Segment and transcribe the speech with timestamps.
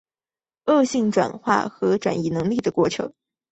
[0.65, 3.13] 恶性转化和转移能力的过程。